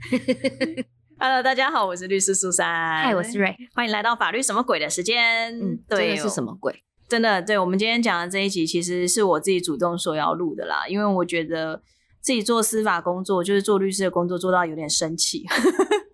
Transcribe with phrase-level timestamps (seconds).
[1.18, 2.66] Hello，大家好，我是律师苏珊。
[3.02, 3.54] 嗨，我是瑞。
[3.74, 5.54] 欢迎来到法律什么鬼的时间。
[5.60, 6.82] 嗯，对，是什么鬼？
[7.08, 11.82] 真的，对我们今天讲的这一集，其实是我自己主动说要录的啦，因为我觉得
[12.20, 15.44] 自己做司法工作，就是做律师的工作，做到有点生气。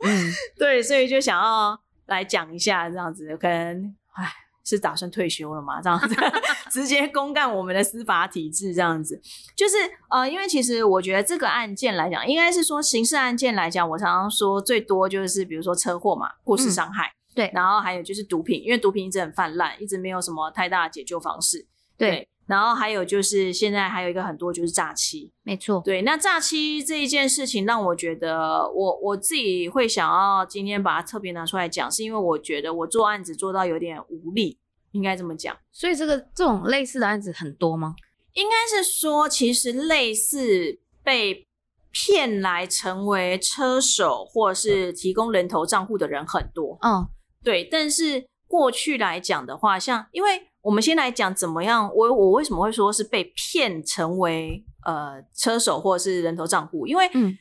[0.02, 4.45] 嗯， 对，所以就想要来讲一下这样子，可能，唉。
[4.66, 5.80] 是打算退休了吗？
[5.80, 6.14] 这样子
[6.70, 9.18] 直接公干我们的司法体制，这样子
[9.56, 9.76] 就是
[10.10, 22.28] 呃，因为其实我觉得这个案件来讲，应该是说刑事案件来讲，我常常说最多就是比如说车祸嘛，过失伤害，对，然后还有就是毒品，因为毒品一直很泛滥，一直没有什么太大的解救方式，对。
[22.46, 26.02] 然后还有就是现在还有一个很多就是诈欺，没错，对。
[26.02, 34.58] 那诈欺这一件事情让我觉得，我我自己会想要今天把它特别拿出来讲，是因为我觉得我做案子做到有点无力，
[34.92, 35.56] 应该这么讲。
[35.72, 37.96] 所以这个这种类似的案子很多吗？
[38.34, 41.44] 应该是说，其实类似被
[41.90, 46.78] 骗来成为车手或是提供人头账户的人很多。
[46.82, 47.08] 嗯，
[47.42, 47.64] 对。
[47.64, 50.46] 但是过去来讲的话，像因为。
[50.66, 56.88] 我们先来讲怎么样，我我为什么会说是被骗成为呃车手或者是人头账户？
[56.88, 57.32] 因为嗯，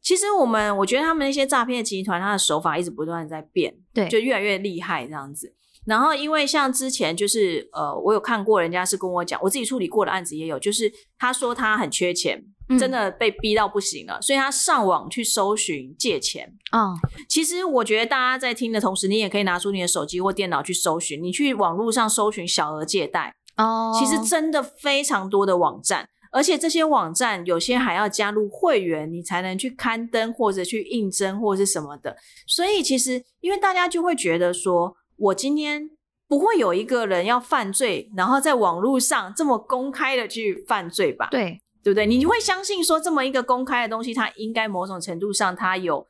[0.00, 5.52] 其实我们我觉得他们那些诈骗集团，他的手法一直不断在变，对，就越来越厉害这样子。
[5.86, 12.44] 然后因为像之前就是呃，我有看过人家是跟我讲，我自己处理过的案子也有，就是他说他很缺钱。
[12.76, 16.52] 真的被逼到不行了，所以他上网去搜寻借钱。
[16.72, 16.94] 哦，
[17.28, 21.22] 其实我觉得大家在听的同时，你也可以拿出你的手机或电脑去搜寻。
[21.22, 32.16] 你去网络上搜寻小额借贷，哦，其实真的非常多的网站，而且这些网站有些还要加入会员，你才能去刊登或者去应征或者是什么的。
[32.46, 35.88] 所以其实，因为大家就会觉得说，我今天
[36.28, 41.28] 不会有一个人要犯罪，然后在网络上这么公开的去犯罪吧？
[41.30, 41.62] 对。
[41.88, 42.06] 对不对？
[42.06, 46.06] 你会相信说这么一个公开的东西，它应该某种程度上它有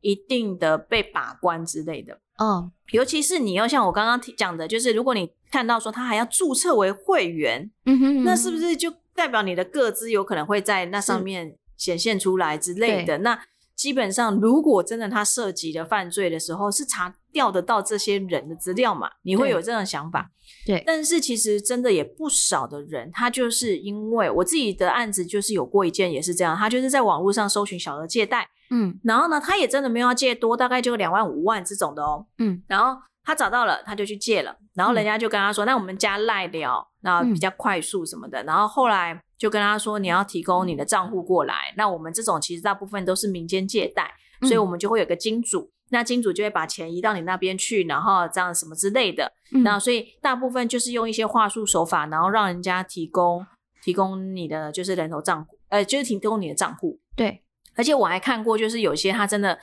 [0.00, 2.18] 一定的被把关之类的。
[2.38, 13.18] 嗯，尤其是你要像我刚刚讲的，就是如果你看到说他还要注册为会员，嗯哼，那是不是就代表你的个资有可能会在那上面显现出来之类的？
[13.18, 13.38] 那
[13.76, 19.10] 基本上，如果真的他涉及的犯罪的时候，是查调得到这些人的资料嘛？
[19.22, 20.30] 你会有这种想法？
[20.66, 20.82] 对。
[20.86, 39.20] 但是其实真的也不少的人，他就是因为我自己的案子，就是有过一件也是这样，他就是在网络上搜寻小额借贷，嗯，然后呢，他也真的没有要借多，大概就两万五万这种的哦，嗯，然后他找到了，他就去借了，然后人家就跟他说，那我们加赖聊，那比较快速什么的，然后后来。
[39.40, 44.12] 就跟他说你要提供你的账户过来，那我们这种其实大部分都是民间借贷，
[44.42, 49.32] 所以我们就会有个金主，那金主就会把钱移到你那边去，然后这样什么之类的，
[49.64, 53.44] 那所以大部分就是用一些话术手法，然后让人家提供
[53.82, 56.98] 提供你的就是人头账户，呃，就是提供你的账户。
[57.16, 57.42] 对，
[57.74, 59.58] 而且我还看过，就是有些他真的，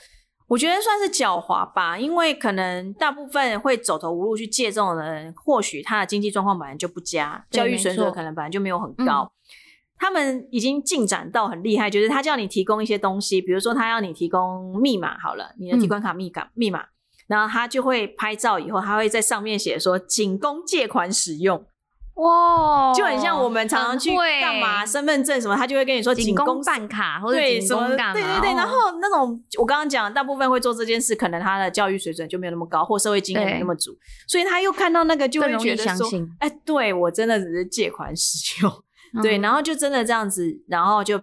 [0.47, 9.31] 我觉得算是狡猾吧，因为可能大部分会走投无路去借这种人，或许他的经济状况本来就不佳，教育水准可能本来就没有很高。
[9.99, 16.85] 他们已经进展到很厉害，就是他叫你提供一些东西，比如说他要你提供密码，好了，你的提款卡密码密码，
[17.27, 21.65] 然后他就会拍照，以后他会在上面写说仅供借款使用，
[22.15, 33.97] 哇，就很像我们常常去干嘛，身份证什么，他就会跟你说仅供办卡或者什么，对对对，然后那种我刚刚讲，大部分会做这件事，可能他的教育水准就没有那么高，或社会经验没那么足，
[34.27, 36.07] 所以他又看到那个就会觉得说，
[36.39, 38.71] 哎，对我真的只是借款使用。
[39.21, 41.21] 对，然后就真的这样子，然后就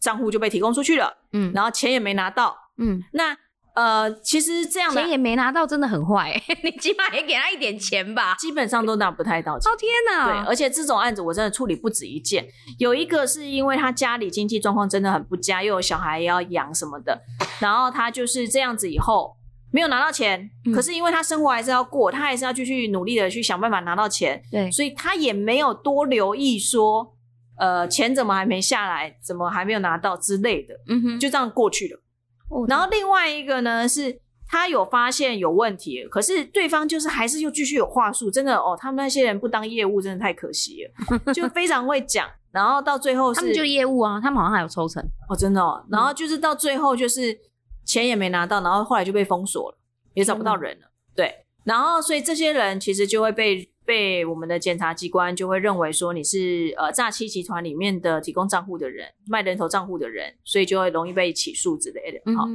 [0.00, 3.36] 账户就被提供出去了，嗯，然后钱也没拿到，嗯，那
[3.74, 9.72] 呃，其实这样的钱也没拿到，真的很坏， 你起码也给他一点钱吧，基本上都拿不太到钱。
[9.72, 10.42] 哦天哪！
[10.42, 12.46] 对，而且这种案子我真的处理不止一件，
[12.78, 17.22] 有一个是因为他家里经济状况真的很不佳，又有小孩要养什么的，
[17.60, 19.36] 然后他就是这样子以后
[19.72, 27.14] 没有拿到钱，可是因为他生活还是要过，他还是要继续努力的去想办法拿到钱，对，所以他也没有多留意说。
[27.60, 29.14] 呃，钱怎么还没下来？
[29.22, 30.74] 怎么还没有拿到之类的？
[30.88, 32.00] 嗯哼，就这样过去了。
[32.66, 34.18] 然后另外一个呢，是
[34.48, 38.30] 他有发现有问题，可是对方就是还是又继续有话术。
[38.30, 41.32] 真的哦，他们那些人不当业务，真的太可惜了。
[41.34, 45.60] 就非常会讲，然后到最后是他们就业务啊，他们好像还有抽成哦，真的。
[45.60, 45.84] 哦。
[45.90, 47.38] 然后就是到最后就是
[47.84, 49.78] 钱也没拿到，然后后来就被封锁了，
[50.14, 50.86] 也找不到人了。
[51.14, 53.70] 对，然后所以这些人其实就会被。
[53.84, 62.36] 被我们的检察机关就会认为说你是呃诈欺集团里面的提供账户的人，卖人头账户的人，所以就会容易被起诉之类的。
[62.36, 62.46] 好，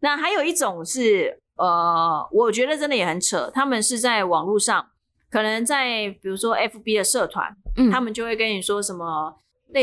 [0.00, 4.90] 那还有一种是呃，我觉得真的也很扯，他们是在网络上，
[5.30, 7.54] 可能在比如说 FB 的社团，
[7.92, 9.36] 他们就会跟你说什么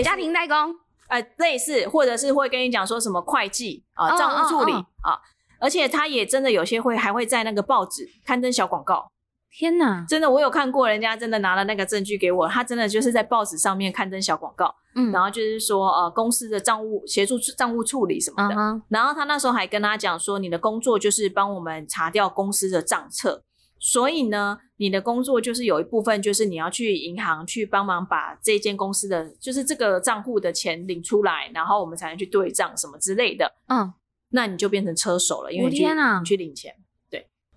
[0.03, 0.75] 家庭代工，
[1.07, 5.21] 呃，类似，或者是会跟你讲说什么会计啊、哦账务助理哦啊，
[5.59, 9.09] 而且他也真的有些会还会在那个报纸刊登小广告，
[9.49, 23.43] 天哪，真的我有看过，人家真的拿了那个证据给我，他真的就是在报纸上面刊登小广告，嗯，然后就是说呃公司的账务协助账务处理什么的，嗯哼，然后他那时候还跟他讲说，你的工作就是帮我们查掉公司的账册，
[23.79, 33.51] 所以呢，你的工作就是有一部分就是你要去银行去帮忙把这间公司的，就是这个账户的钱领出来，然后我们才能去对账什么之类的。
[33.69, 33.91] 嗯，
[34.29, 35.77] 那你就变成车手了，因为你
[36.23, 36.75] 去领钱。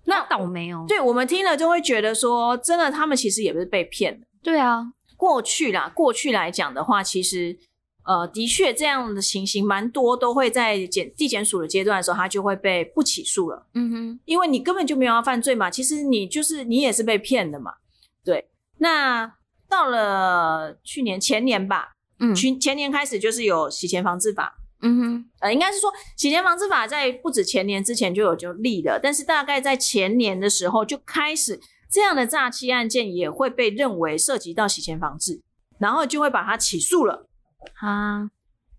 [0.05, 0.85] 对，那那倒霉哦。
[0.87, 4.27] 对我们听了就会觉得说，真的他们其实也不是被骗的。
[4.41, 7.57] 对啊，过去啦，过去来讲的话，其实
[8.03, 17.73] 呃，的确这样的情形蛮多，都会在检地检署的阶段的时候，他就会被不起诉了，嗯哼，因为你根本就没有要犯罪嘛，其实你就是你也是被骗的嘛，
[18.25, 18.49] 对。
[18.79, 19.31] 那
[19.69, 31.59] 到了去年前年吧，嗯去前年开始就是有洗钱防治法，嗯哼，呃，应该是说洗钱防治法在不止前年之前就有就立了，但是大概在前年的时候就开始
[31.91, 35.41] 这样的诈欺案件也会被认为涉及到洗钱防治，
[35.79, 37.27] 然后就会把它起诉了。
[37.79, 38.29] 啊，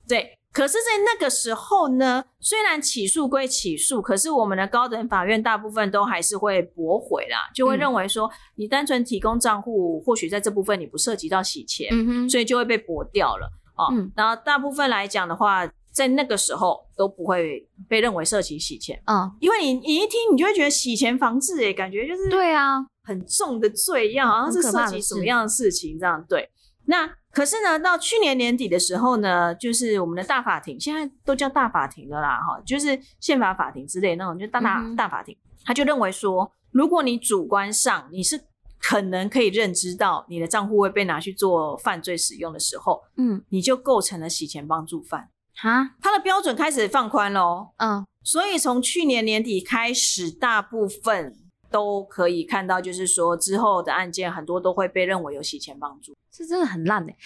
[0.09, 11.89] 对，可是，在那个时候呢，虽然起诉归起诉，可是我们的高等法院大部分都还是会驳回啦，就会嗯认为说，你单纯提供账户，或许在这部分你不涉及到洗钱，
[12.29, 13.47] 所以就会被驳掉了
[13.77, 13.87] 哦。
[13.93, 26.49] 嗯然后大部分来讲的话，在那个时候都不会被认为涉及洗钱，嗯，因为你你一听你就会觉得洗钱防治，诶，感觉就是对啊，很重的罪一样，好像是涉及什么样的事情这样对。
[26.87, 38.41] 那可是呢，到去年年底的时候呢，就是我们的大法庭，现在都叫大法庭了啦，哈，就是宪法法庭之类那种，就大大、嗯大法庭，他就认为说，如果你主观上你是
[38.81, 47.69] 可能可以认知到你的账户会被拿去做犯罪使用的时候，嗯，你就构成了洗钱帮助犯，哈，它的标准开始放宽喽。
[47.79, 51.37] 嗯，所以从去年年底开始，大部分
[51.71, 56.15] 都可以看到，就是说之后的案件很多都会被认为有洗钱帮助。
[56.31, 57.17] 这真的很烂哎。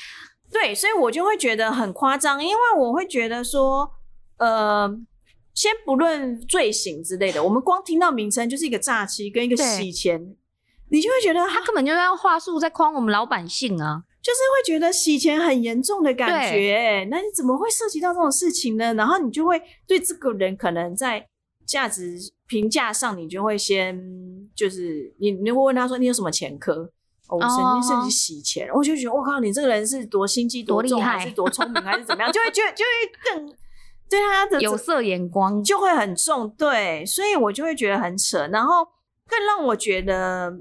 [0.50, 3.90] 对，所以我就会觉得很夸张，因为我会觉得说，
[4.38, 4.88] 呃，
[5.52, 10.36] 先不论罪行之类的，我们光听到名称就是一个诈欺跟一个洗钱，
[10.90, 14.04] 你就会觉得他根本就在用话术在诓我们老百姓啊。
[14.26, 18.92] 就是会觉得洗钱很严重的感觉、欸，那你怎么会涉及到这种事情呢？
[18.94, 21.24] 然后你就会对这个人可能在
[21.64, 22.18] 价值
[22.48, 23.96] 评价上，你就会先
[24.52, 26.90] 就是你你会问他说你有什么前科？
[27.28, 32.32] 哦，我曾经甚至洗钱，我就觉得我靠，你这个人是多心机重，多厉害还是多聪明，还是怎么样？
[32.32, 33.46] 就会觉得就会更
[34.10, 38.48] 对他的有色眼光，就会很重，对，所以我就会觉得很扯。
[38.48, 38.84] 然后
[39.28, 40.52] 更让我觉得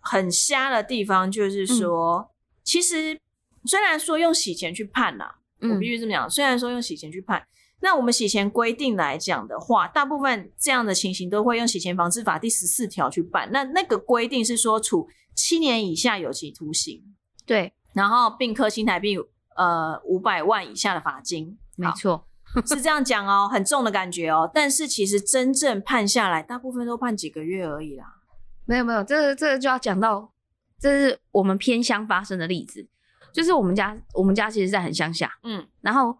[0.00, 2.31] 很瞎的地方，就是说，
[2.64, 3.18] 其实
[3.64, 7.46] 虽然说用洗钱去判啦、我嗯必须这么讲，虽然说用洗钱去判，
[7.80, 13.50] 那我们洗钱规定来讲的话，大部分这样的情形都会用洗钱防治法第十四条去办。
[13.52, 17.02] 那那个规定是说处七年以下有期徒刑，
[17.46, 19.16] 对，然后并科新台币
[19.56, 21.58] 呃五百万以下的罚金。
[21.78, 22.26] 好没错，
[22.66, 24.50] 是这样讲哦，很重的感觉哦。
[24.52, 28.04] 但是其实真正判下来，大部分都判几个月而已啦。
[28.66, 30.31] 没有没有，这个这个就要讲到，
[30.82, 32.84] 这是我们偏乡发生的例子，
[33.32, 35.64] 就是我们家我们家其实在很乡下，嗯。
[35.80, 36.18] 然后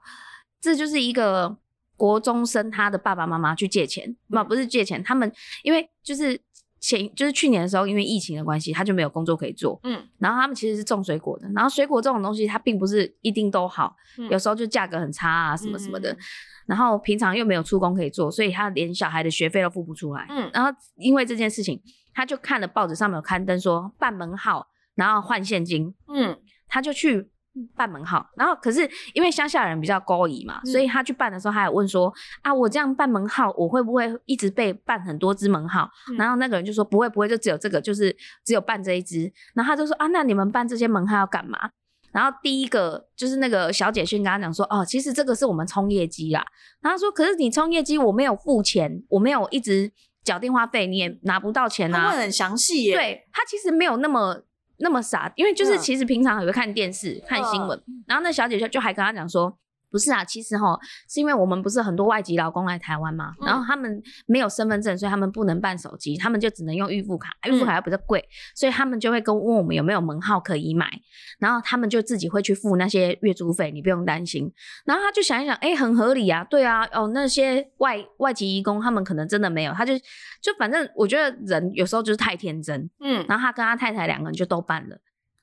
[0.60, 1.56] 这就是一个
[1.96, 5.30] 国中生他的爸爸妈妈去借钱，不、嗯不是借钱，他们
[5.64, 6.40] 因为就是
[6.78, 10.00] 前就是去年的时候，因为疫情的关系，他就没有工作可以做，嗯。
[10.19, 16.19] 然后他们其实是种水果的，然后水果这种东西它并不是一定都好，嗯有时候就价格很差啊什么什么的，嗯。
[16.66, 20.26] 然后平常又没有出工可以做，所以他连小孩的学费都付不出来。
[20.28, 20.48] 嗯。
[20.54, 21.82] 然后因为这件事情，
[22.14, 26.38] 他就看了报纸上面有刊登说办门号，然后换现金，嗯
[26.69, 27.31] 他就去
[27.76, 28.26] 办门号。
[28.36, 35.90] 然后可是因为乡下人比较高疑嘛，嗯所以他去办的时候，他还问说啊，我这样办门号，我会不会一直被办很多只门号？
[36.10, 39.32] 嗯然后那个人就说不会不会，就只有这个，就是只有办这一只。
[39.54, 41.70] 然后他就说啊，那你们办这些门号要干嘛？
[42.12, 46.44] 然后第一个就是那个小姐先跟他讲说，哦，其实这个是我们冲业绩啦。
[46.82, 49.90] 然后他说，可是你冲业绩，我没有付钱，我没有一直
[50.24, 52.20] 缴电话费，你也拿不到钱啊他问。
[52.22, 52.94] 很详细耶。
[52.94, 54.43] 对他其实没有那么
[54.79, 59.58] 那么傻，因为就是嗯其实平常也会看电视、看新闻，然后那小姐就就还跟他讲说。
[59.93, 60.77] 不是啊，其实哈，
[61.08, 70.91] 是因为我们不是很多外籍劳工来台湾嘛，嗯然后他们没有身份证，所以他们不能办手机，他们就只能用预付卡，预付卡又比较贵，所以他们就会跟问我们有没有门号可以买，
[71.39, 74.51] 然后他们就自己会去付那些月租费，你不用担心。
[74.87, 79.93] 然后他就想一想，哎、很合理啊，对啊，哦，那些外外籍移工他们可能真的没有，他就
[80.41, 84.96] 就反正我觉得人有时候就是太天真，嗯，然后他跟他太太两个人就都办了。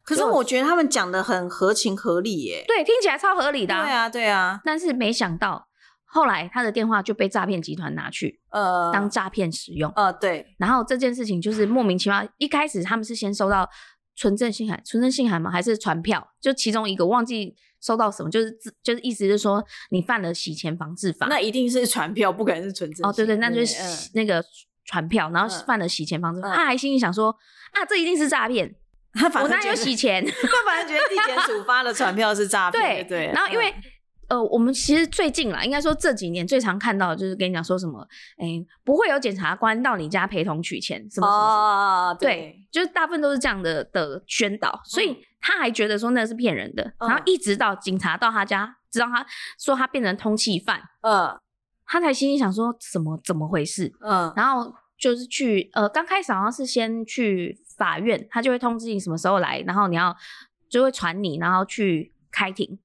[0.10, 2.64] 可是我觉得他们讲的很合情合理耶。
[2.68, 3.76] 对，听起来超合理的。
[3.76, 4.60] 对啊，对啊。
[4.66, 5.68] 但是没想到
[6.06, 9.92] 后来他的电话就被诈骗集团拿去呃当诈骗使用。
[9.96, 10.56] 呃，对。
[10.58, 13.70] 然后这件事情就是莫名其妙，一开始他们是先收到
[14.16, 15.52] 纯正信函，纯正信函吗？
[15.52, 16.28] 还是传票？
[16.42, 18.52] 就其中一个忘记收到什么，就是
[18.82, 21.28] 就是意思是说你犯了洗钱防治法。
[21.28, 23.08] 那一定是传票，不可能是存证。
[23.08, 24.44] 哦，对对，那就是那个
[24.86, 26.56] 传票，然后犯了洗钱防治法。
[26.56, 27.30] 他还心里想说
[27.74, 28.76] 啊，这一定是诈骗。
[29.42, 30.24] 我哪有洗钱？
[30.26, 32.82] 他反正觉得地检署发的传票是诈骗。
[32.82, 33.26] 对对。
[33.34, 33.74] 然后因为
[34.28, 38.46] 呃，我们其实最近啦，应该说这几年最常看到就是跟你讲说什么，哎，
[38.84, 42.14] 不会有检察官到你家陪同取钱，什么什么。
[42.20, 46.94] 对，就是大部分都是这样的的宣导，所以他还觉得说那是骗人的。
[47.00, 49.26] 然后一直到警察到他家，知道他
[49.58, 51.36] 说他变成通缉犯，嗯，
[51.88, 53.92] 他才心里想说怎么怎么回事？
[54.02, 57.64] 嗯，然后就是去呃，刚开始好像是先去。
[57.80, 60.14] 法院他就会通知你什么时候来，然后你要
[60.70, 62.78] 就会传你，然后去开庭。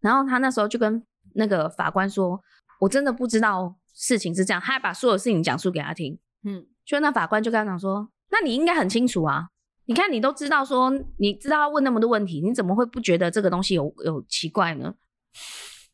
[0.00, 2.42] 然后他那时候就跟那个法官说
[2.80, 6.18] ：“我真的不知道事情是这样。”他还把所有事情讲述给他听。
[6.44, 9.50] 嗯，就那法官就跟他讲说：“那你应该很清楚啊，
[9.84, 14.94] 你看你都知道说，你知道要问那么多问题，你怎么会不觉得这个东西有有奇怪呢？”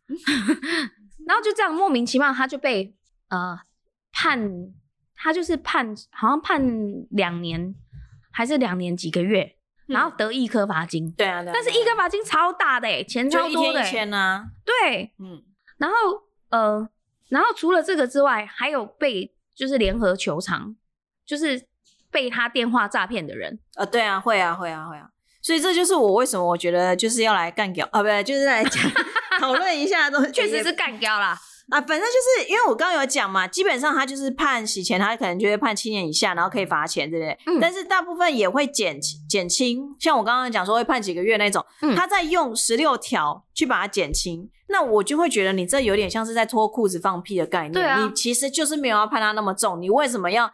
[1.27, 2.95] 然后就这样莫名其妙，他就被
[3.31, 3.59] 呃
[4.13, 4.39] 判，
[5.25, 6.63] 他就是判好像判
[7.11, 7.75] 两年。
[8.37, 9.55] 还是两年几个月，
[9.87, 11.09] 然后得一颗罚金。
[11.13, 13.81] 对啊，但是一颗罚金超大的哎，钱超多的。
[13.81, 14.47] 一天呢？
[14.65, 15.41] 对，嗯。
[15.77, 15.95] 然后
[16.49, 16.89] 呃，
[17.29, 20.75] 然后除了这个之外，还有被就是联合球场，
[21.25, 21.69] 就是
[22.11, 23.61] 被他电话诈骗的人。
[23.77, 25.09] 呃，对啊，会啊，会啊，会啊。
[25.41, 28.83] 所以这就是我为什么我觉得就是要来干掉啊，不对，就是来讲
[29.39, 31.39] 讨论一下都确实是干掉啦。
[31.71, 37.39] 啊，反正就是因为我刚刚有讲嘛，基本上他就是判洗钱，他可能就会判七年以下，然后可以罚钱，对不对？
[37.47, 37.59] 嗯。
[37.59, 41.65] 但是大部分也会减减轻，像我刚刚讲说会判几个月那种，
[41.97, 47.73] 他在用十六条去把它减轻，那我就会觉得你这有点像是在脱裤子放屁的概念。
[47.73, 48.05] 对啊。
[48.05, 50.53] 你其实就是没有要判他那么重，你为什么要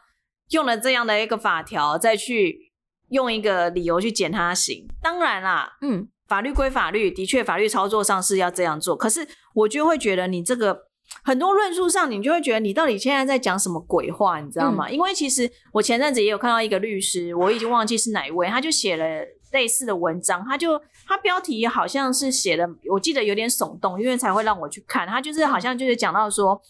[0.51, 2.73] 用了这样的一个法条再去
[3.09, 4.87] 用一个理由去减他刑？
[5.03, 10.89] 当然啦，嗯，法律归法律，的确法律操作上是要这样做，可是我就会觉得你这个。
[11.23, 14.89] 很多论述上，你就会觉得你到底现在在讲什么鬼话，你知道吗？
[14.89, 19.05] 因为其实我前阵子也有看到一个律师，我已经忘记是哪一位，他就写了
[19.53, 25.07] 类似的文章，他就他标题好像是写的，我记得有点耸动，因为才会让我去看。
[25.07, 26.61] 他就是好像就是讲到说，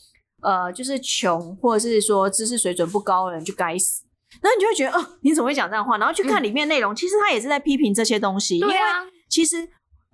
[0.42, 4.04] 呃，就是穷或者是说知识水准不高的人就该死。
[4.40, 5.98] 然后你就会觉得，哦，你怎么会讲这样话？
[5.98, 8.58] 然后去看里面内容，其实他也是在批评这些东西。
[8.58, 8.74] 因为，
[9.28, 9.68] 其实。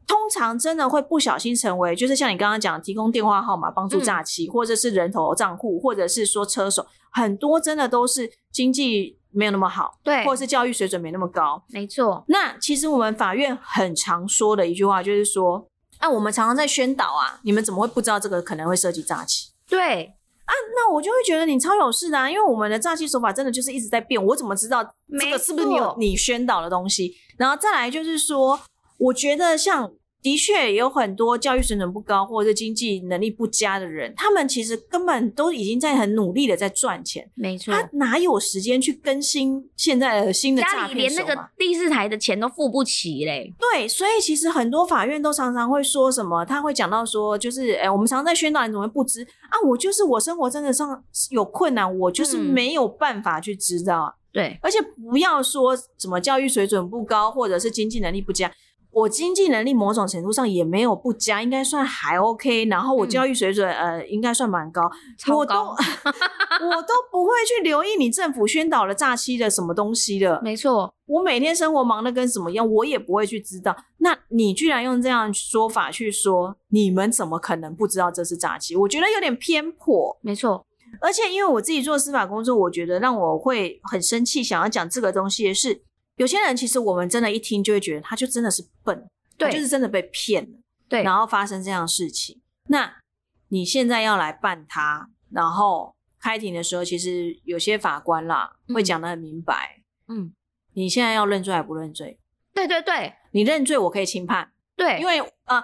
[0.06, 12.24] 通常真的会不小心成为，就是像你刚刚讲，提供电话号码帮助诈欺，或者是人头账户，或者是说车手，很多真的都是经济没有那么好，对，或者是教育水准没那么高，没错。
[12.28, 19.50] 那其实我们法院很常说的一句话就是说，啊，我们常常在宣导啊，你们怎么会不知道这个可能会涉及诈欺？
[19.68, 20.04] 对，
[20.44, 24.84] 啊，那我就会觉得你超有事的，啊，因为我们的诈欺手法真的就是一直在变，我怎么知道
[25.18, 27.12] 这个是不是你有你宣导的东西？
[27.36, 28.60] 然后再来就是说。
[28.98, 37.30] 我觉得像的确有很多教育水准不高或者是经济能力不佳的人，他们其实根本都已经在很努力的在赚钱。
[37.36, 43.54] 没错，他哪有时间去更新现在的新的家里连那个第四台的钱都付不起嘞。
[43.56, 49.54] 对，所以其实很多法院都常常会说什么，他会讲到说，就是哎，我们常常在宣导，你怎么会不知啊？
[49.64, 54.16] 我就是我生活真的上有困难，我就是没有办法去知道。
[54.32, 58.50] 对，而且不要说什么教育水准不高或者是经济能力不佳。
[58.96, 62.64] 我经济能力某种程度上也没有不佳，应该算还 OK。
[62.64, 64.80] 然后我教育水准呃应该算蛮高，
[65.28, 70.40] 我都我都不会去留意你政府宣导了诈欺的什么东西的。
[70.42, 73.76] 没错，我每天生活忙得跟什么样，我也不会去知道。
[73.98, 78.74] 那你居然用这样说法去说，你们怎么可能不知道这是诈欺？
[78.74, 80.18] 我觉得有点偏颇。
[80.22, 80.64] 没错，
[81.02, 85.82] 而且因为我自己做司法工作，我觉得让我会很生气，想要讲这个东西的是。
[86.16, 90.58] 有些人其实我们真的，一听就会觉得他就真的是笨，对，就是真的被骗了，
[90.88, 92.40] 对，然后发生这样的事情。
[92.68, 93.02] 那
[93.48, 100.32] 你现在要来办他，然后开庭的时候，其实有些法官啦会讲的很明白，嗯，
[100.72, 102.18] 你现在要认罪还不认罪？
[102.54, 105.62] 对对对，你认罪我可以轻判，对，因为呃，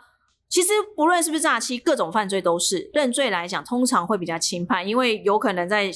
[0.48, 5.90] 其实不论是不是诈欺，各种犯罪都是认罪来讲，通常会比较轻判，因为有可能在。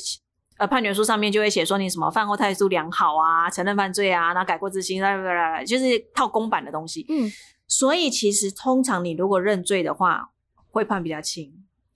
[0.58, 5.02] 呃，判决书上面就会写说你什么饭后态度良好啊，承认犯罪啊，然后改过自新，
[5.66, 7.04] 就是套公版的东西。
[7.08, 7.30] 嗯，
[7.68, 10.30] 所以其实通常你如果认罪的话，
[10.70, 11.52] 会判比较轻。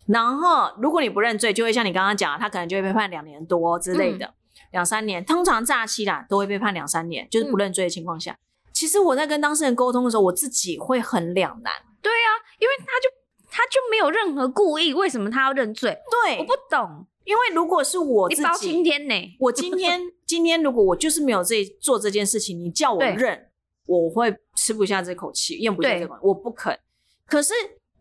[0.07, 4.35] 然后如果你不认罪，就会像你刚刚讲，他可能就会被判两年多之类的，
[4.73, 5.25] 两三年。
[5.25, 8.37] 通常诈欺啦都会被判两三年，就是不认罪的情况下。
[8.73, 11.73] 其实我在跟当事人沟通的时候，我自己会很两难。
[12.03, 13.09] 对啊，因为他就
[13.51, 15.97] 他就没有任何故意，为什么他要认罪？
[16.27, 17.07] 对，我不懂。
[17.25, 19.15] 因为如果是我自己，包青天呢？
[19.39, 23.49] 我今天 今天如果我就是没有这做这件事情，你叫我认，
[23.87, 26.79] 我会吃不下这口气，咽不下这口，我不肯。
[27.27, 27.53] 可是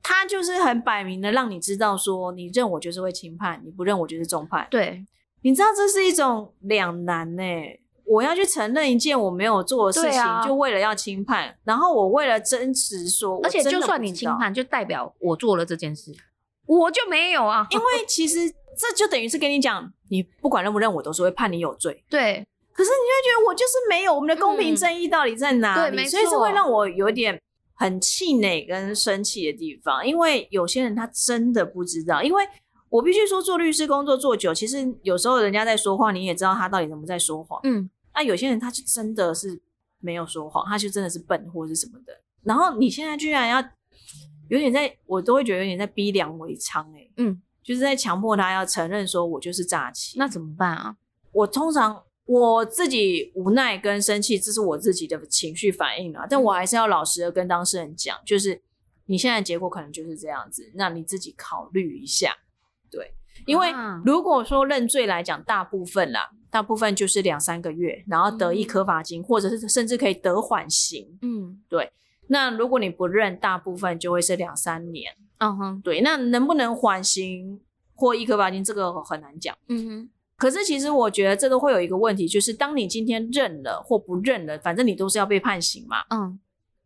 [0.02, 4.68] 他就是很摆明的让你知道，说你认我就是会轻判，你不认我就是重判。
[4.72, 5.06] 对，
[5.42, 7.44] 你知道这是一种两难呢。
[8.06, 16.12] 我要去承认一件我没有做的事情，就为了要轻判，然后我为了真实说，而且就算你轻判，就代表我做了这件事，
[16.66, 17.68] 我就没有啊。
[17.70, 22.04] 因为其实这就等于是跟你讲，你不管认不认，我都是会判你有罪。
[22.10, 26.06] 对，可是你会觉得我就是没有，我们的公平正义到底在哪里？
[26.06, 27.42] 所以这会让我有点
[27.76, 32.44] 很气馁跟生气的地方，因为有些人他真的不知道，因为
[32.90, 37.60] 我必须说做律师工作做久，其实有时候人家在说话，你也知道他到底怎么在说谎。
[37.64, 37.90] 嗯。
[38.16, 39.62] 那有些人他就真的是
[40.00, 42.14] 没有说谎，他就真的是笨或者是什么的。
[42.44, 43.64] 然后你现在居然要
[44.50, 50.18] 有点在，我都会觉得有点在逼良为娼哎，嗯，就是在强迫他要承认说我就是诈欺。
[50.18, 50.96] 那怎么办啊？
[51.32, 56.26] 我通常我自己无奈跟生气，这是我自己的情绪反应啊。
[56.30, 58.62] 但我还是要老实的跟当事人讲，就是
[59.06, 62.36] 你现在结果可能就是这样子，那你自己考虑一下。
[62.92, 63.14] 对，
[63.46, 63.72] 因为
[64.06, 66.32] 如果说认罪来讲，大部分啦。
[66.52, 71.20] 大部分就是两三个月，然后得一颗罚金，或者是甚至可以得缓刑。
[71.22, 71.92] 嗯，对。
[72.26, 75.14] 那如果你不认，大部分就会是两三年。
[75.40, 76.02] 嗯哼，对。
[76.02, 77.60] 那能不能缓刑
[77.96, 79.54] 或一颗罚金，这个很难讲。
[79.68, 80.10] 嗯哼。
[80.38, 85.98] 可是其实我觉得这都会有一个问题，就是当你今天认了或不认了，反正你都是要被判刑嘛。
[86.12, 86.40] 嗯。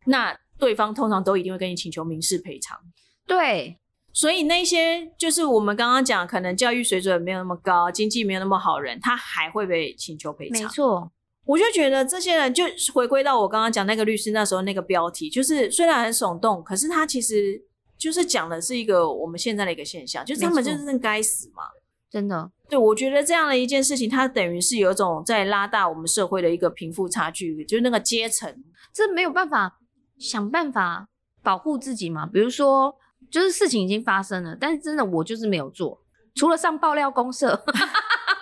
[0.05, 2.79] 那对方通常都一定会跟你请求民事赔偿。
[3.27, 3.77] 对。
[4.15, 10.61] 所以那些就是我们刚刚讲，可能教育水准没有那么高，经济没有那么好人，他还会被请求赔偿。
[10.61, 11.11] 没错，
[11.45, 17.59] 我就觉得这些人就回归到我刚刚讲那个律师那时候那个标题，就是虽然很耸动，可是他其实
[18.03, 21.63] 就是讲的是一个我们现在的一个现象，就是他们就是该死嘛，
[22.11, 22.51] 真的。
[22.67, 28.53] 对，我觉得这样的一件事情，它等于是有一种在拉大我们社会的一个贫富差距，就是那个阶层，
[28.91, 29.79] 这没有办法
[30.17, 31.07] 想办法
[31.41, 32.95] 保护自己嘛，比如说。
[33.31, 35.97] 就是事情已经发生了，但是真的我就是没有做，
[36.35, 37.63] 除了上爆料公社，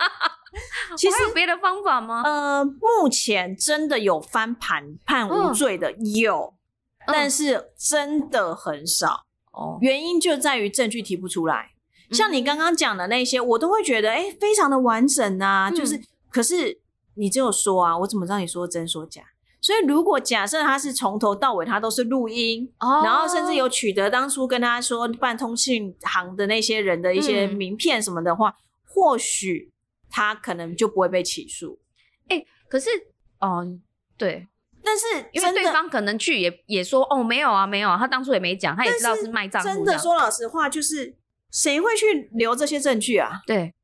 [0.98, 2.20] 其实有别的方法吗？
[2.24, 6.52] 呃，目前真的有翻盘判无罪的有，
[7.06, 9.78] 但是真的很少哦。
[9.80, 11.70] 原因就在于证据提不出来，
[12.10, 15.70] 像你刚刚讲的那些，我都会觉得哎，非常的完整啊。
[15.70, 16.80] 就是，可是
[17.14, 19.22] 你只有说啊，我怎么知道你说真说假？
[19.60, 29.70] 所以，如果假设他是从头到尾他都是录音，然后甚至有取得当初跟他说办通讯行的那些人的一些名片什么的话，或许
[30.10, 31.78] 他可能就不会被起诉。
[32.26, 32.90] 哎，可是
[33.38, 33.64] 哦，
[34.18, 34.48] 对，
[34.84, 39.62] 但是因为对方可能去也也说哦，没有啊，没有啊，他当初也没讲，他也知道是卖账。
[39.62, 41.14] 真的说老实话，就是
[41.50, 43.40] 谁会去留这些证据啊？
[43.46, 43.74] 对。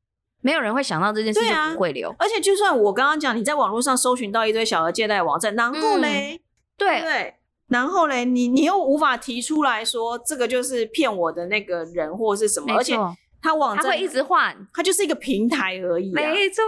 [0.41, 2.15] 没有人会想到这件事，就不会留。
[2.17, 6.39] 而且，就算我刚刚讲，你在网络上搜寻到一堆小额借贷网站，然后嘞，
[6.77, 7.35] 对对，
[7.67, 12.97] 然后嘞，你你又无法提出来说这个就是骗我的那个人或是什么，而且
[13.41, 16.13] 他网站会一直换，它就是一个平台而已。
[16.13, 16.63] 没错，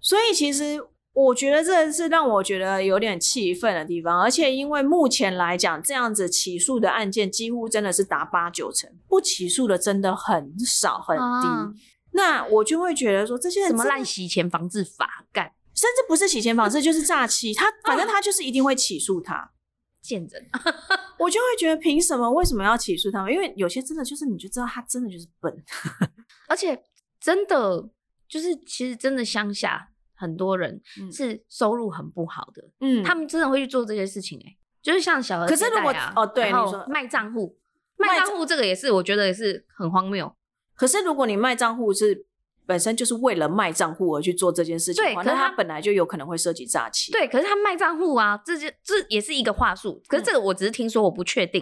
[0.00, 0.84] 所以其实
[1.18, 4.22] 我觉得这是让我觉得有点气愤的地方。
[4.22, 11.82] 而且因为目前来讲，这样子起诉的案件几乎真的是达八九成，不起诉的真的很少很低。
[12.12, 17.52] 那我就会觉得说，这些人什么烂洗钱防治法干，甚至不是洗钱防治，就是诈欺。
[17.52, 19.50] 他反正他就是一定会起诉他，
[20.00, 20.48] 见人。
[21.18, 22.30] 我就会觉得，凭什么？
[22.30, 23.32] 为什么要起诉他们？
[23.32, 25.64] 因为有些真的就是，你就知道他真的就是笨，
[26.46, 26.80] 而且
[27.20, 27.88] 真的
[28.28, 37.56] 就是，其实真的乡下很多人是收入很不好的，嗯，他们真的会去做这些事情，哎，就是像小额可是如果哦，对，你说卖账户，
[37.96, 40.34] 卖账户这个也是，我觉得也是很荒谬。
[40.74, 42.24] 可是，如果你卖账户是
[42.64, 47.10] 本身就是为了卖账户而去做这件事情的话，那他本来就有可能会涉及诈欺。
[47.10, 50.00] 对，可是他卖账户啊，这些这也是一个话术。
[50.06, 51.60] 可是这个我只是听说，我不确定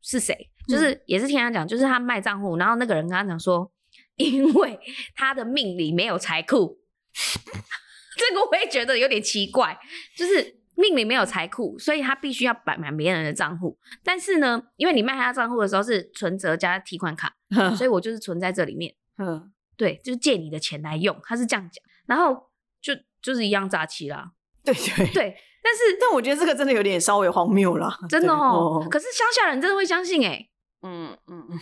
[0.00, 0.34] 是谁，
[0.66, 3.70] 就是也是听他讲，就是他卖账户，然后那个人跟他讲说，
[4.16, 4.80] 因为
[5.14, 6.78] 他的命里没有财库，
[8.16, 9.78] 这个我也觉得有点奇怪，
[10.16, 10.58] 就是。
[10.76, 13.78] 命里没有财库，所以他必须要摆满别人的账户。
[14.02, 17.34] 但是呢，因为你卖他账户的时候是存折加提款卡，
[17.76, 18.94] 所以我就是存在这里面。
[19.20, 21.84] 嗯，对，就是借你的钱来用，他是这样讲。
[22.06, 22.48] 然后
[22.80, 24.30] 就就是一样诈欺啦。
[24.64, 28.82] 对对对，但是但我觉得这个真的有点稍微荒谬了，真的哦。
[28.90, 30.48] 可是乡下人真的会相信哎。
[30.80, 31.58] 嗯嗯嗯，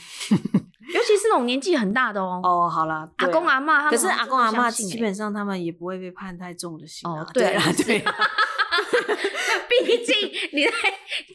[0.94, 2.40] 尤其是那种年纪很大的哦。
[2.42, 7.08] 哦，好啦，阿公阿妈，可是阿公阿妈基本上他们也不会被判太重的刑。
[7.10, 8.14] 哦，对啊，对啊。
[9.68, 10.14] 毕竟
[10.52, 10.72] 你在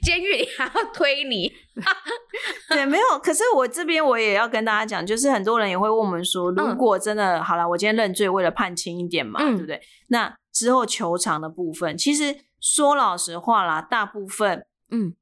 [0.02, 1.52] 监狱里还要推你。
[2.70, 3.20] 对，没有。
[3.20, 9.82] 可是我这边我也要跟大家讲，就是很多人也会问我们说，如果真的好了，我今天认罪，为了判轻一点嘛，对不对？
[10.08, 15.14] 那之后求偿的部分，其实说老实话啦，大部分，嗯，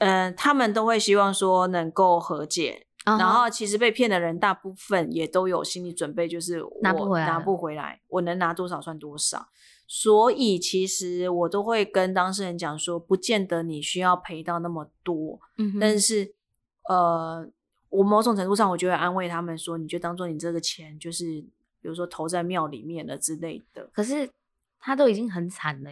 [0.00, 2.86] 呃，他们都会希望说能够和解。
[3.04, 9.48] 然后其实被骗的人大部分也都有心理准备，就是我拿不回来，我能拿多少算多少。
[9.86, 15.40] 所以其实我都会跟当事人讲说，不见得你需要赔到那么多。
[15.58, 16.32] 嗯，但是
[16.88, 17.48] 呃，
[17.88, 21.24] 我某种程度上我就会安慰他们说，你就当做你这个钱就是
[21.80, 23.88] 比如说投在庙里面了之类的。
[23.92, 24.30] 可是
[24.78, 25.90] 他都已经很惨了，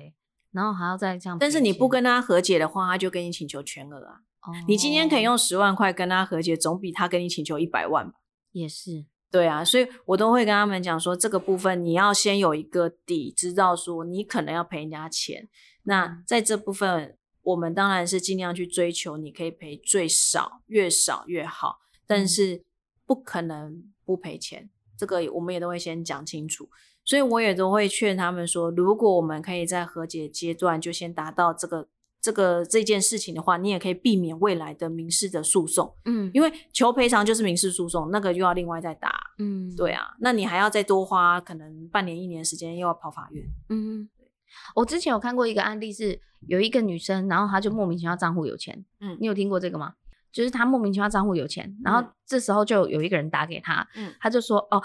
[0.53, 1.37] 然后还要再这样。
[1.37, 4.21] 但是你不跟他和解的话，他就跟你请求全额啊。
[4.66, 8.14] 你今天可以用十万块跟他和解，总比他跟你请求一百万吧？
[8.53, 15.48] 也是，对啊，所以我都会跟他们讲说，这个部分你要先有一个底，知道说你可能要赔人家钱。
[15.83, 22.64] 那在这部分，我们当然是尽量去追求，你可以赔最少，越少越好，但是
[23.05, 24.70] 不可能不赔钱。
[24.96, 26.70] 这个我们也都会先讲清楚，
[27.05, 31.88] 所以我也都会劝他们说，如果我们可以在和解阶段就先达到这个。
[32.20, 44.09] 这个这件事情的话，你也可以避免未来的民事的诉讼，嗯，因为求赔偿就是民事诉讼，那个又要另外再打，嗯，对啊，那你还要再多花可能半年一年时间，又要跑法院，嗯，
[44.74, 49.94] 我之前有看过一个案例，是有一个女生，然后她就莫名其妙账户有钱，嗯，你有听过这个吗？
[50.33, 54.83] 就是她莫名其妙账户有钱，然后这时候就有一个人打给她，嗯，她就说，哦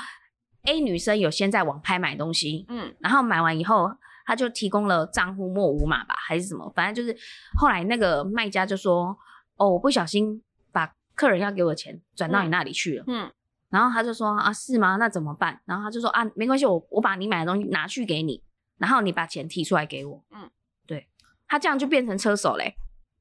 [0.65, 3.91] ，A 女生有先在网拍买东西，嗯，然后买完以后。
[4.25, 6.71] 他就提供了账户末五码吧，还是什么？
[6.75, 7.17] 反正就是
[7.57, 9.17] 后来那个卖家就说
[9.57, 13.31] ：“哦，我不小心把客人要给我的钱转到你那里去了。”嗯，
[13.69, 14.97] 然后他就说：“啊，是吗？
[14.97, 18.41] 那怎么办？”然后他就说：“啊，没关系，我我把你买的东西拿去给你，
[18.77, 20.49] 然后你把钱提出来给我。”嗯，
[20.85, 21.07] 对，
[21.47, 22.75] 他这样就变成车手嘞。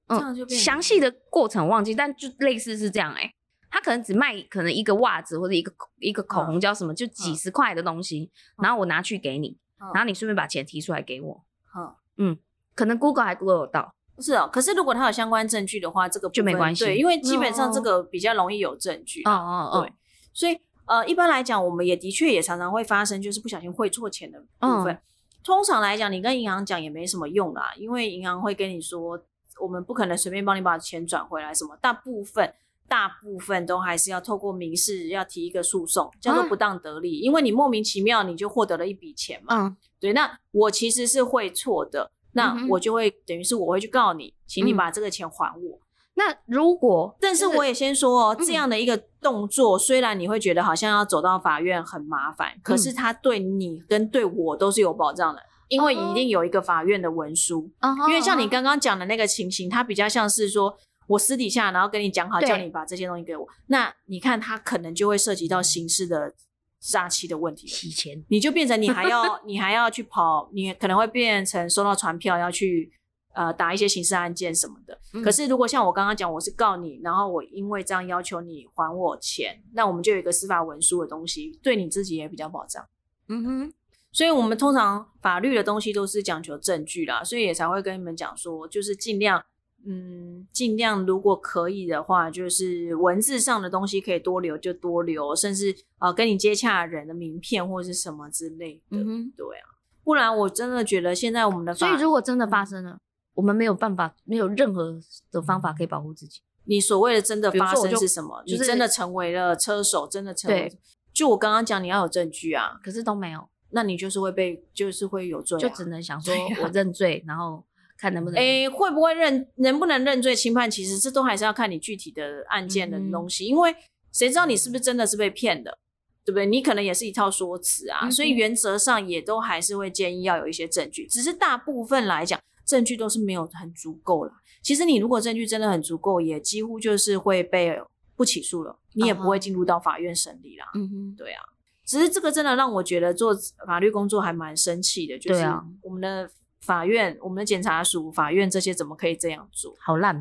[0.08, 3.32] 嗯，详细的过程忘记，但就类似是这样哎。
[3.70, 8.30] 他可能只卖可能一个袜子或者一个一个口红胶什么，就几十块的东西，
[8.62, 9.56] 然后我拿去给你。
[9.94, 12.36] 然后你顺便把钱提出来给我，好，嗯，
[12.74, 14.48] 可能 Google 还 Google 到，是哦。
[14.52, 19.92] 可是如果他有相关证据的话，这个就没关系，对，因为基本上这个比较容易有证据，哦哦哦，对。
[20.32, 24.98] 所以呃，一般来讲，我们也的确也常常会发生，就是不小心汇错钱的部分。
[25.44, 29.20] 通常来讲，你跟银行讲也没什么用啦，因为银行会跟你说，
[29.60, 32.54] 我们不可能随便帮你把钱转回来，什么大部分。
[32.92, 39.64] 大部分都还是要透过民事要提一个诉讼，叫做不当得利，因为你莫名其妙你就获得了一笔钱嘛。
[39.64, 40.12] 嗯，对。
[40.12, 45.78] 那我其实是会错的，那我就会等于是我会去告你，请你把这个钱还我。
[46.16, 57.70] 那如果，但是我也先说哦，这样的一个动作，虽然你会觉得好像要走到法院很麻烦，可是他对你跟对我都是有保障的，因为一定有一个法院的文书。
[58.06, 60.76] 因为像你刚刚讲的那个情形，它比较像是说。
[61.12, 63.46] 我私底下，然后跟你讲好，叫你把这些东西给我。
[63.66, 66.34] 那你看，他可能就会涉及到刑事的
[66.80, 72.90] 诈欺的问题，洗钱，你就变成你还要 你还要去跑，你可能会变成收到传票要去
[73.34, 74.98] 呃打一些刑事案件什么的。
[75.22, 82.82] 可是如果像我刚刚讲，我是告你，然后我因为这样要求你还我钱，那我们就有一个司法文书的东西，对你自己也比较保障。
[83.28, 83.72] 嗯哼，
[84.10, 89.44] 所以我们通常法律的东西都是讲求证据啦，所以也才会跟你们讲说，就是尽量。
[89.84, 98.98] 嗯，尽量如果可以的话，就是文字上的东西可以多留就多留，甚至呃跟你接洽人的名片或者是什么之类的。
[98.98, 99.66] 嗯对啊，
[100.04, 102.98] 不然我真的觉得现在我们的所以如果真的发生了，
[103.34, 106.40] 我们没有办法，没有任何的方法可以保护自己。
[106.64, 108.42] 你所谓的真的发生是什么？
[108.46, 110.72] 你真的成为了车手，真的成为？
[111.12, 117.64] 就我刚刚讲，你要有证据啊，可是都没有，那你就是会被，就是会有罪，就只能想说我认罪，然后。
[118.02, 120.68] 看能不能诶，会不会认能不能认罪轻判？
[120.68, 123.72] 其实这都还是要看你具体的案件的东西，因为
[124.12, 125.78] 谁知道你是不是真的是被骗的，
[126.24, 126.44] 对不对？
[126.44, 131.06] 你可能也是一套说辞啊，所以原则上也都还是会建议要有一些证据。
[131.06, 134.32] 只是大部分来讲，证据都是没有很足够了。
[134.64, 137.80] 其实你如果证据真的很足够，也几乎就是会被
[138.16, 140.66] 不起诉了，你也不会进入到法院审理啦。
[140.74, 141.40] 嗯哼，对啊。
[141.86, 143.32] 只是这个真的让我觉得做
[143.64, 145.44] 法律工作还蛮生气的，就是
[145.82, 146.28] 我们的。
[146.62, 149.74] 法院、我们的检察署、法院这些怎么可以这样做？
[149.80, 150.20] 好烂。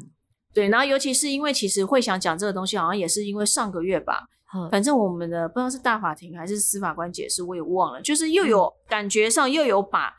[0.54, 4.28] 对，然后尤其是因为其实会想讲这个东西，好像也是因为上个月吧。
[4.70, 8.02] 反正我们的不知道是大法庭还是司法官解释，我也忘了。
[8.02, 10.14] 就是又有感觉上又有把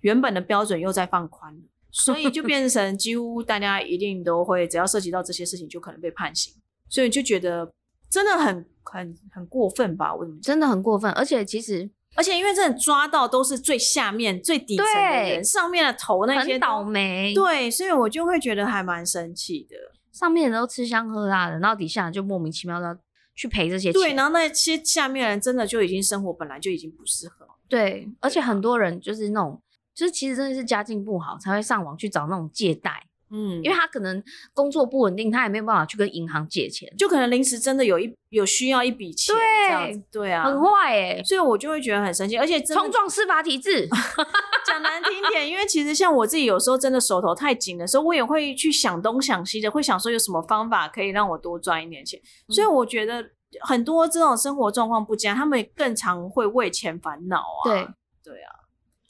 [0.00, 1.60] 原本的标准又在放宽了，
[1.90, 6.54] 所以就变成 几乎大家一定都会，只要涉及到这些事情，就可能被判刑。
[6.88, 7.70] 所以就觉得
[8.08, 10.14] 真的很很很过分吧？
[10.14, 10.38] 为什么？
[10.40, 19.76] 真的很过分，而且其实而且因为真的抓到都是最下面最底层的人，上面的头那些倒霉。，对，所以我就会觉得还蛮生气的。
[20.12, 22.96] 上面人都吃香喝辣的，然后底下人就莫名其妙的
[23.34, 24.00] 去赔这些钱。
[24.00, 27.46] 对，然后那些下面的人真的就已经生活本来就已经不适合。
[27.68, 29.60] 对，而且很多人就是那种，
[29.92, 39.34] 就是其实真的是家境不好才会上网去找那种借贷，嗯，因为他可能工作不稳定，他也没有办法去跟银行借钱，就可能临时真的有一有需要一笔钱，
[39.68, 43.88] 这样子，对啊，很坏哎、所以我就会觉得很生气，而且冲撞司法体制。
[44.66, 52.18] 讲难听点，因为其实像我自己有时候真的手头太紧的时候，我也会去想东想西的，会想说有什么方法可以让我多赚一点钱。
[52.48, 57.64] 所以我觉得很多这种生活状况不佳，他们更常会为钱烦恼啊。
[57.64, 57.88] 对，
[58.22, 58.52] 对啊，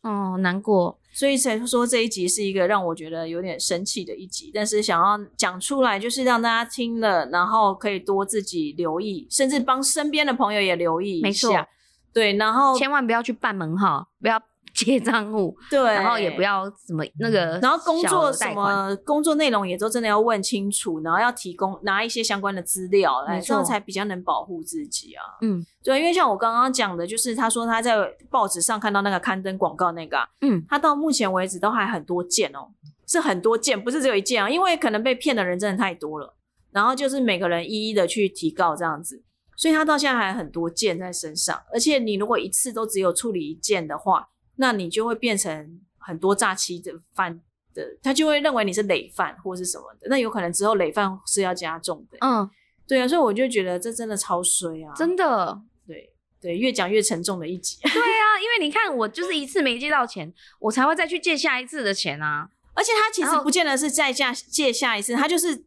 [0.02, 0.98] 哦，难过。
[1.14, 11.68] 所以才说这一集是一个让我觉得有点生气的一集，但是想要讲出来，就是让大家听了，然后可以多自己留意，甚至帮身边的朋友也留意一没错下。
[12.12, 14.42] 对，然后千万不要去办门号，不要
[14.74, 18.52] 借账户，对，然后也不要什么那个，然后工作什？
[18.52, 25.22] 么工作内容也都真的要问清楚，然后要提供拿一些相关的资料来，这样才比较能保护自己啊。
[25.42, 27.96] 嗯对，因为像我刚刚讲的，就是他说他在
[28.30, 32.68] 报纸上看到那个刊登广告那个、啊，嗯，他到目前为止都还很多件哦，
[33.06, 36.34] 是很多件，不是只有一件啊，因为可能被骗的人真的太多了，
[36.72, 39.22] 然后就是每个人一一的去提告这样子，
[39.56, 47.40] 所以他到现在还很多件在身上，而且你如果一次都只有处理一件的话，那你就会变成很多诈欺的犯
[47.74, 52.48] 的，他就会认为你是累犯或是什么的，那有可能之后累犯是要加重的，嗯，
[52.86, 55.60] 对啊，所以我就觉得这真的超衰啊，真的。
[55.86, 57.78] 对对，越讲越沉重的一集。
[57.82, 62.48] 对啊，因为你看，我就是一次没借到钱，我才会再去借下一次的钱啊。
[62.74, 65.64] 而且他其实不见得是再下借下一次，他就是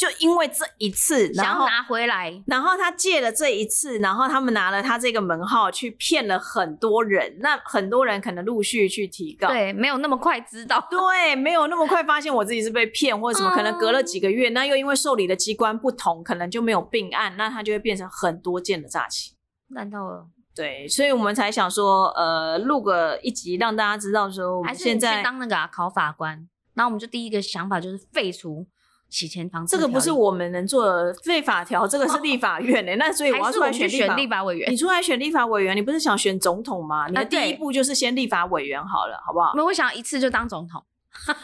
[0.00, 9.48] 就因为这一次，然后拿回来，然后他借了这一次，然后他们拿了他这个门号去骗了很多人，那很多人可能陆续去提告。
[9.48, 10.82] 对，没有那么快知道。
[10.90, 19.34] 对，没有那么快发现我自己是被骗或者什么，可能隔了几个月，那又因为受理的机关不同，可能就没有并案，那他就会变成很多件的诈欺。
[19.74, 20.26] 难道了？
[20.54, 26.48] 对，所以我们才想说，呃，录个一集让大家知道说，我还是去们现在当那个、啊、考法官？
[26.72, 28.66] 然后我们就第一个想法就是废除
[29.10, 34.44] 洗钱防治这个不是我们能做的废法条，这个是立法院的、那所以我要出还是我们去来选立法。
[34.44, 34.76] 委员你？
[34.76, 37.08] 出来选立法委员，你不是想选总统吗？
[37.08, 39.52] 你的啊第一步就是先立法委员好了，好不好？
[39.54, 40.82] 没有，我想要一次就当总统。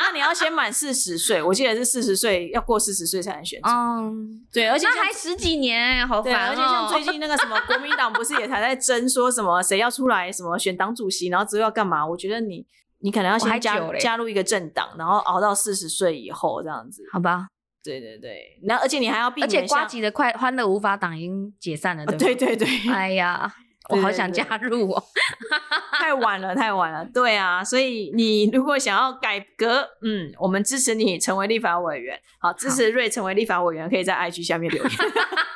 [0.00, 3.72] 那你要先满四十岁，我记得是四十岁，要过四十岁才能选总。
[3.72, 6.88] 嗯，对，而且像那还十几年，好对，烦而且像哦。
[6.90, 12.06] 最近那个什么国民党不是也还在争说什么谁要出来什么选党主席，然后之后要干嘛？
[12.06, 12.66] 我觉得你
[13.04, 17.02] 你可能要先加加入一个政党，然后熬到四十岁以后这样子。
[17.12, 17.46] 好吧，
[17.84, 23.52] 对对对，那而且你还要避而且瓜吉的快欢乐无法党已经解散了，啊对吗对对对，哎呀，
[23.92, 25.04] 我好想加入哦。
[26.00, 27.04] 太晚了，太晚了。
[27.12, 32.18] 对啊，所以你如果想要改革，嗯，我们支持你成为立法委员。
[32.38, 34.92] 好，支持瑞成为立法委员，可以在 IG 下面留言。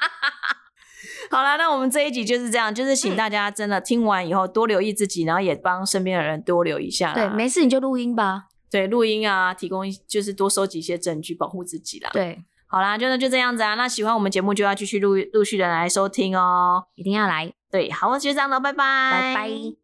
[1.30, 7.14] 好了，那我们这一集就是这样，就是请大家真的听完以后多留意自己，然后也帮身边的人多留意一下啦。
[7.14, 8.44] 对，没事你就录音吧。
[8.70, 13.74] 对录音啊，提供就是多收集一些证据，保护自己啦。，对，好啦，就那就这样子啊。
[13.74, 16.84] 那喜欢我们节目就要继续陆陆续的来收听哦。
[16.94, 19.78] 一定要来，对，好，就这样了，拜拜，拜拜。